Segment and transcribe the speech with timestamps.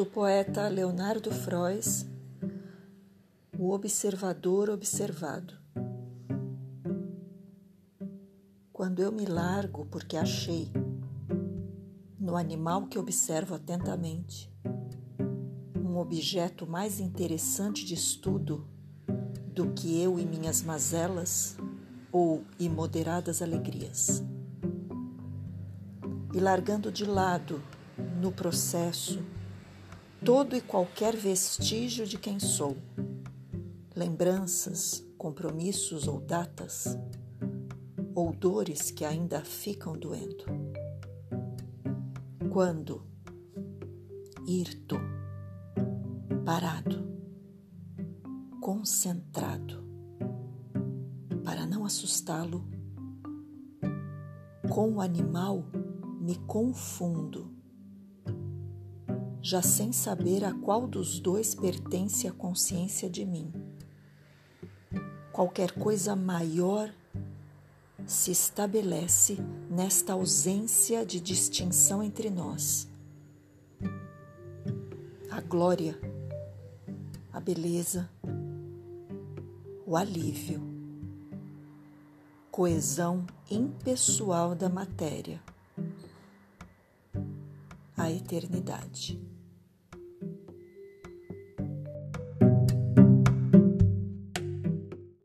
[0.00, 2.06] do poeta Leonardo Frois,
[3.58, 5.52] O Observador Observado.
[8.72, 10.72] Quando eu me largo porque achei,
[12.18, 14.50] no animal que observo atentamente,
[15.76, 18.66] um objeto mais interessante de estudo
[19.52, 21.58] do que eu e minhas mazelas
[22.10, 24.22] ou imoderadas alegrias.
[26.32, 27.62] E largando de lado,
[28.18, 29.22] no processo,
[30.24, 32.76] todo e qualquer vestígio de quem sou,
[33.96, 36.98] lembranças, compromissos ou datas,
[38.14, 40.44] ou dores que ainda ficam doendo.
[42.50, 43.02] Quando
[44.46, 44.96] irto,
[46.44, 47.02] parado,
[48.60, 49.82] concentrado,
[51.42, 52.68] para não assustá-lo,
[54.68, 55.64] com o animal
[56.20, 57.59] me confundo
[59.42, 63.52] já sem saber a qual dos dois pertence a consciência de mim.
[65.32, 66.92] Qualquer coisa maior
[68.06, 69.38] se estabelece
[69.70, 72.88] nesta ausência de distinção entre nós.
[75.30, 75.98] A glória,
[77.32, 78.10] a beleza,
[79.86, 80.60] o alívio,
[82.50, 85.40] coesão impessoal da matéria,
[88.00, 89.18] a eternidade.